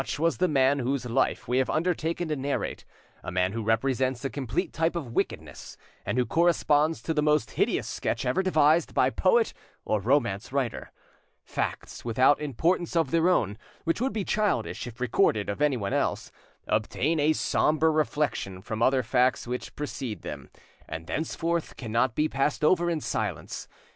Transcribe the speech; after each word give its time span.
Such 0.03 0.17
was 0.17 0.37
the 0.37 0.47
man 0.47 0.79
whose 0.79 1.05
life 1.05 1.47
we 1.47 1.59
have 1.59 1.69
undertaken 1.69 2.27
to 2.29 2.35
narrate, 2.35 2.85
a 3.23 3.31
man 3.31 3.51
who 3.51 3.61
represents 3.61 4.25
a 4.25 4.31
complete 4.31 4.73
type 4.73 4.95
of 4.95 5.11
wickedness, 5.13 5.77
and 6.07 6.17
who 6.17 6.25
corresponds 6.25 7.03
to 7.03 7.13
the 7.13 7.21
most 7.21 7.51
hideous 7.51 7.87
sketch 7.87 8.25
ever 8.25 8.41
devised 8.41 8.95
by 8.95 9.11
poet 9.11 9.53
or 9.85 10.01
romance 10.01 10.51
writer: 10.51 10.91
Facts 11.43 12.03
without 12.03 12.41
importance 12.41 12.95
of 12.95 13.11
their 13.11 13.29
own, 13.29 13.59
which 13.83 14.01
would 14.01 14.11
be 14.11 14.25
childish 14.25 14.87
if 14.87 14.99
recorded 14.99 15.49
of 15.49 15.61
anyone 15.61 15.93
else, 15.93 16.31
obtain 16.65 17.19
a 17.19 17.31
sombre 17.33 17.91
reflection 17.91 18.59
from 18.59 18.81
other 18.81 19.03
facts 19.03 19.45
which 19.45 19.75
precede 19.75 20.23
them, 20.23 20.49
and 20.89 21.05
thenceforth 21.05 21.75
cannot 21.77 22.15
be 22.15 22.27
passed 22.27 22.63
over 22.63 22.89
in 22.89 22.99
silence. 22.99 23.67